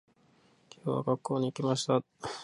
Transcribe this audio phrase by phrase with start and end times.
[0.83, 2.03] 今日は、学校に行きました。